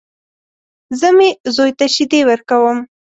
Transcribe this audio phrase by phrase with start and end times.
[0.99, 2.77] زه مې زوی ته شيدې ورکوم.